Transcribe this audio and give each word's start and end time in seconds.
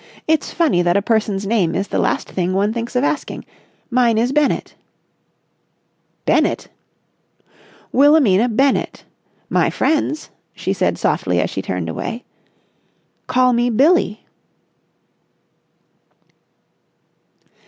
"It's 0.27 0.51
funny 0.51 0.81
that 0.81 0.97
a 0.97 1.01
person's 1.03 1.45
name 1.45 1.75
is 1.75 1.89
the 1.89 1.99
last 1.99 2.27
thing 2.27 2.53
one 2.53 2.73
thinks 2.73 2.95
of 2.95 3.03
asking. 3.03 3.45
Mine 3.91 4.17
is 4.17 4.31
Bennett." 4.31 4.73
"Bennett!" 6.25 6.69
"Wilhelmina 7.91 8.49
Bennett. 8.49 9.03
My 9.47 9.69
friends," 9.69 10.31
she 10.55 10.73
said 10.73 10.97
softly 10.97 11.39
as 11.39 11.51
she 11.51 11.61
turned 11.61 11.87
away, 11.87 12.23
"call 13.27 13.53
me 13.53 13.69
Billie!" 13.69 14.25